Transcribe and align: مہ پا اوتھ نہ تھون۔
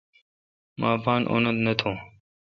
مہ 0.79 0.89
پا 1.03 1.13
اوتھ 1.31 1.49
نہ 1.65 1.73
تھون۔ 1.79 1.95